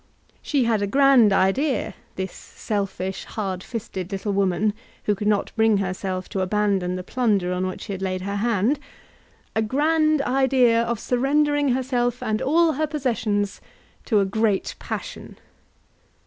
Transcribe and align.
She 0.41 0.63
had 0.63 0.81
a 0.81 0.87
grand 0.87 1.31
idea, 1.31 1.93
this 2.15 2.31
selfish, 2.33 3.23
hard 3.25 3.61
fisted 3.63 4.11
little 4.11 4.33
woman, 4.33 4.73
who 5.03 5.13
could 5.13 5.27
not 5.27 5.51
bring 5.55 5.77
herself 5.77 6.27
to 6.29 6.41
abandon 6.41 6.95
the 6.95 7.03
plunder 7.03 7.53
on 7.53 7.67
which 7.67 7.81
she 7.81 7.91
had 7.91 8.01
laid 8.01 8.21
her 8.21 8.37
hand, 8.37 8.79
a 9.55 9.61
grand 9.61 10.23
idea 10.23 10.81
of 10.81 10.99
surrendering 10.99 11.67
herself 11.73 12.23
and 12.23 12.41
all 12.41 12.71
her 12.73 12.87
possessions 12.87 13.61
to 14.05 14.19
a 14.19 14.25
great 14.25 14.73
passion. 14.79 15.37